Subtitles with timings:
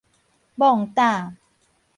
[0.57, 1.37] 懵膽